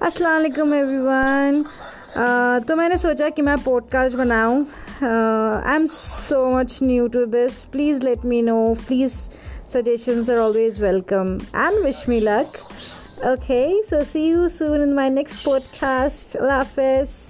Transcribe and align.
अस्सलाम 0.00 0.32
वालेकुम 0.32 0.72
एवरीवन 0.74 1.64
तो 2.68 2.76
मैंने 2.76 2.96
सोचा 2.98 3.28
कि 3.28 3.42
मैं 3.42 3.56
पॉडकास्ट 3.62 4.16
बनाऊँ। 4.16 4.60
I 5.02 5.74
am 5.74 5.86
so 5.86 6.38
much 6.50 6.78
new 6.82 7.08
to 7.16 7.24
this 7.34 7.64
please 7.72 8.00
let 8.04 8.24
me 8.24 8.40
know 8.42 8.56
please 8.86 9.16
suggestions 9.72 10.30
are 10.30 10.38
always 10.38 10.80
welcome 10.82 11.34
and 11.56 11.84
wish 11.84 12.04
me 12.08 12.20
luck 12.20 12.56
okay 13.32 13.60
so 13.90 14.02
see 14.04 14.24
you 14.28 14.48
soon 14.48 14.82
in 14.82 14.92
my 14.94 15.10
next 15.10 15.44
podcast 15.44 16.36
अल्लाह 16.36 16.56
हाफिज़ 16.56 17.29